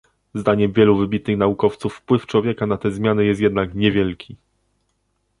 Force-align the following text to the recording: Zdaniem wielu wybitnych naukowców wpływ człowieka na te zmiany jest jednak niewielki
Zdaniem 0.33 0.73
wielu 0.73 0.97
wybitnych 0.97 1.37
naukowców 1.37 1.93
wpływ 1.93 2.25
człowieka 2.25 2.65
na 2.67 2.77
te 2.77 2.91
zmiany 2.91 3.25
jest 3.25 3.41
jednak 3.41 3.73
niewielki 3.75 4.35